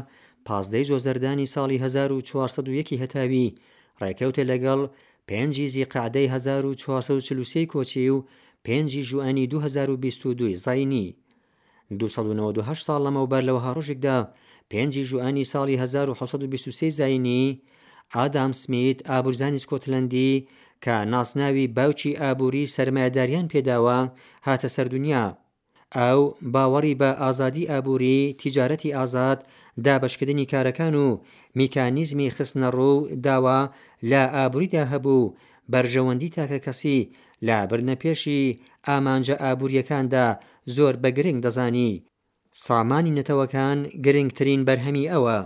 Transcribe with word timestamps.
پازدەی 0.46 0.88
زۆزەردانی 0.90 1.50
ساڵی 1.54 1.78
1940 1.84 2.96
هەتاوی 3.02 3.54
ڕێکەوتێ 4.02 4.44
لەگەڵ 4.50 4.80
پێنجی 5.28 5.66
زی 5.74 5.84
قعدەی 5.92 6.26
1940 6.32 7.64
کۆچی 7.72 8.08
و 8.14 8.16
پێنجی 8.66 9.02
ژوانی 9.10 9.44
2022 9.46 10.54
زینی 10.66 11.06
1992 11.96 12.84
ساڵ 12.86 12.98
لەمەوبەر 13.06 13.42
لەوە 13.48 13.60
هاڕۆژێکدا 13.66 14.18
پێنجی 14.70 15.02
ژوئانی 15.10 15.48
ساڵی 15.52 15.76
1923 15.82 16.88
زینی 16.98 17.44
ئادام 18.14 18.52
سمیت 18.62 18.98
ئابورزانی 19.10 19.62
سکۆتلندی 19.64 20.32
کە 20.84 20.94
ناسناوی 21.12 21.66
باوکی 21.76 22.12
ئابووری 22.22 22.70
سەرمایداریان 22.76 23.46
پێداوە 23.52 23.98
هاتە 24.46 24.68
سەردونیا 24.76 25.24
ئەو 25.96 26.20
باوەڕی 26.54 26.94
بە 27.00 27.10
ئازادی 27.22 27.68
ئابووری 27.70 28.20
تیجارەتی 28.40 28.94
ئازاد 28.98 29.38
دابشکردنی 29.84 30.48
کارەکان 30.52 30.94
و 31.04 31.06
میکانیزمی 31.60 32.28
خستنەڕوو 32.36 32.94
داوا 33.26 33.60
لە 34.10 34.22
ئابووریدا 34.36 34.82
هەبوو 34.92 35.32
بەرژەوەندی 35.72 36.32
تاکە 36.36 36.58
کەسی 36.66 36.98
لا 37.46 37.58
برنەپێشی 37.70 38.42
ئامانجە 38.92 39.34
ئابوووریەکاندا 39.42 40.26
زۆر 40.76 40.94
بە 41.02 41.08
گرنگ 41.18 41.38
دەزانی 41.46 41.90
سامانی 42.66 43.14
نەتەوەکان 43.18 43.78
گرنگترین 44.04 44.60
بەرهەمی 44.68 45.10
ئەوە 45.12 45.38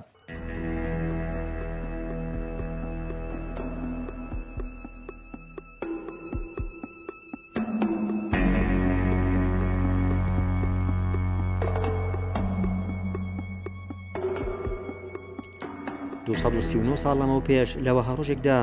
ساڵ 17.03 17.15
لەمە 17.21 17.39
پێش 17.49 17.71
لەوە 17.87 18.03
هەڕۆژێکدا 18.09 18.61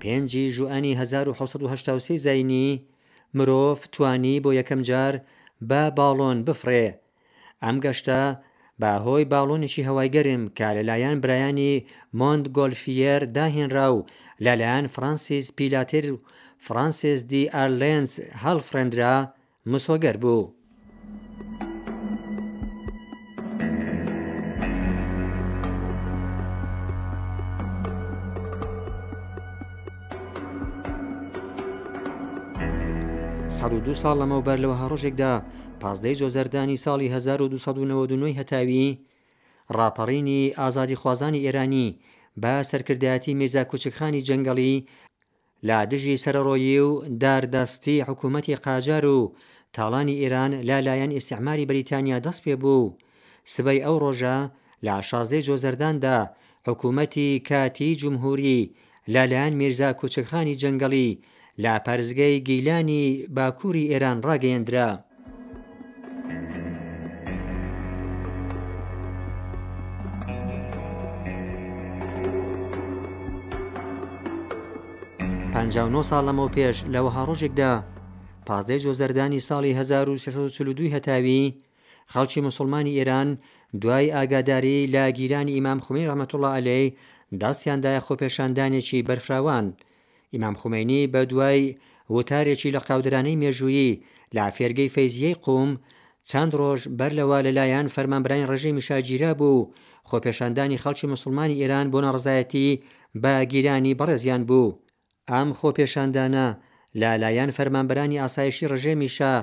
پێنجی 0.00 0.44
ژوئانی 0.56 0.92
1970 1.00 2.16
زینی 2.26 2.68
مرۆڤ 3.36 3.76
توانی 3.94 4.34
بۆ 4.44 4.50
یەکەم 4.58 4.80
جار 4.88 5.14
بە 5.68 5.82
باڵۆن 5.96 6.38
بفرێ 6.48 6.86
ئەم 7.62 7.76
گەشتە 7.84 8.20
باهۆی 8.80 9.24
باڵۆنێکی 9.32 9.86
هەوای 9.88 10.08
گەرم 10.16 10.42
کە 10.58 10.68
لەلایەن 10.76 11.16
برایانی 11.22 11.72
مۆند 12.18 12.44
گۆلفیەر 12.56 13.22
داهێنرا 13.36 13.86
و 13.96 14.06
لەلایەن 14.44 14.84
فرانسیس 14.94 15.46
پیلاتر 15.56 16.04
و 16.12 16.16
فرانسیس 16.66 17.20
دی 17.30 17.42
ئارلێنس 17.54 18.12
هەڵفرێنرا 18.42 19.14
مسۆگەر 19.72 20.16
بوو. 20.22 20.44
دو 33.84 33.94
ساڵ 34.00 34.14
لەمەوبەر 34.20 34.56
لەوە 34.64 34.76
هەڕۆژێکدا 34.82 35.32
پازدەی 35.80 36.16
جۆزەردانی 36.20 36.82
ساڵی 36.84 37.08
1992 37.14 38.28
هەتاوی 38.38 38.86
ڕاپەڕینی 39.78 40.54
ئازادی 40.58 40.94
خوازانی 41.00 41.44
ئێرانی 41.44 41.88
بە 42.42 42.54
سەرکردایەتی 42.70 43.34
مێزا 43.40 43.62
کوچکخانی 43.70 44.24
جەنگەڵی 44.28 44.86
لا 45.68 45.78
دژی 45.92 46.20
سەرڕۆیی 46.24 46.80
و 46.86 46.90
داردەستی 47.22 48.04
حکوومەتی 48.08 48.56
قاجار 48.64 49.06
و 49.06 49.32
تاڵانی 49.76 50.18
ئێران 50.22 50.52
لالایەن 50.68 51.12
ئیسعماری 51.14 51.66
بریتانیا 51.70 52.18
دەست 52.26 52.40
پێ 52.44 52.54
بوو 52.62 52.94
سبەی 53.54 53.82
ئەو 53.86 53.96
ڕۆژە 54.04 54.36
لا 54.86 54.96
شازدەی 55.08 55.44
جۆزەرداندا 55.48 56.16
حکوومەتی 56.68 57.28
کاتی 57.48 57.96
جمهوری 58.02 58.58
لالایەن 59.14 59.52
میرزا 59.60 59.90
کوچکخانی 60.00 60.54
جەنگەڵی 60.62 61.10
لە 61.64 61.74
پارزگای 61.86 62.34
گەیلانی 62.48 63.02
باکووری 63.36 63.84
ئێران 63.92 64.18
ڕاگەیەندرا. 64.28 64.88
پ 75.52 75.56
ساڵەمەوە 76.10 76.50
پێش 76.56 76.76
لەوەها 76.94 77.22
ڕۆژێکدا 77.28 77.72
پازدەی 78.46 78.82
جۆزەردانی 78.84 79.44
ساڵی 79.48 79.72
1942 79.78 80.82
هەتاوی 80.94 81.54
خەڵکی 82.12 82.40
مسلمانی 82.48 82.96
ئێران 82.98 83.28
دوای 83.82 84.10
ئاگاداری 84.14 84.86
لا 84.94 85.06
گیرانی 85.18 85.52
ئیمام 85.56 85.78
خومی 85.84 86.08
ڕەمەتوڵە 86.10 86.50
ئەلەی 86.56 86.84
داستیاندایە 87.40 88.00
خۆپێشاندانێکی 88.06 89.04
بەرفراوان 89.08 89.66
ئیمام 90.32 90.54
خومینی 90.54 91.06
بە 91.12 91.18
دوای 91.30 91.62
وتارێکی 92.18 92.70
لە 92.76 92.80
قاودرانەی 92.88 93.40
مێژویی 93.42 93.98
لا 94.36 94.44
فێرگەی 94.56 94.92
فەیزیەی 94.94 95.38
قوم 95.44 95.70
چند 96.30 96.52
ڕۆژ 96.60 96.80
بەر 96.98 97.12
لەوە 97.18 97.38
لەلایەن 97.46 97.86
فەرمانبرانی 97.94 98.48
ڕژەی 98.50 98.76
میشاگیرە 98.78 99.30
بوو 99.40 99.68
خۆپێشاندانی 100.08 100.80
خەڵکی 100.82 101.06
مسلمانی 101.14 101.58
ئێران 101.60 101.86
بۆ 101.92 101.98
نەڕزایەتی 102.06 102.70
بە 103.22 103.32
گیرانی 103.52 103.96
بەڕێزیان 104.00 104.42
بوو 104.48 104.76
ئەم 105.30 105.48
خۆپێشاندانە 105.60 106.46
لالایەن 107.00 107.50
فەرمانبرانی 107.56 108.20
ئاسایشی 108.22 108.68
ڕژێمیشا 108.72 109.34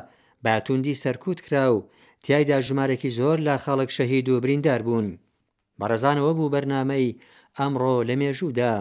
باتوندی 0.45 0.99
سەرکوت 1.03 1.39
کرا 1.45 1.65
و 1.73 1.77
تایدا 2.25 2.57
ژمارەی 2.67 3.09
زۆر 3.17 3.37
لە 3.47 3.55
خەڵک 3.63 3.89
شەهید 3.97 4.25
و 4.29 4.41
بریندار 4.43 4.81
بوون 4.87 5.07
بەڕێزانەوە 5.79 6.31
بوو 6.37 6.51
بەرنامەی 6.53 7.15
ئەمڕۆ 7.59 7.95
لە 8.07 8.13
مێژوودا. 8.21 8.73